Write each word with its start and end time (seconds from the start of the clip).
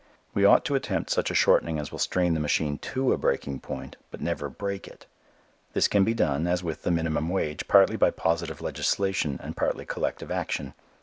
We 0.33 0.45
ought 0.45 0.65
to 0.65 0.73
attempt 0.73 1.11
such 1.11 1.29
a 1.29 1.35
shortening 1.35 1.77
as 1.77 1.91
will 1.91 1.99
strain 1.99 2.33
the 2.33 2.39
machine 2.39 2.79
to 2.79 3.13
a 3.13 3.19
breaking 3.19 3.59
point, 3.59 3.97
but 4.09 4.19
never 4.19 4.49
break 4.49 4.87
it. 4.87 5.05
This 5.73 5.87
can 5.87 6.03
be 6.03 6.15
done, 6.15 6.47
as 6.47 6.63
with 6.63 6.81
the 6.81 6.89
minimum 6.89 7.29
wage, 7.29 7.67
partly 7.67 7.97
by 7.97 8.09
positive 8.09 8.61
legislation 8.61 9.39
and 9.43 9.55
partly 9.55 9.85
collective 9.85 10.31
action. 10.31 10.73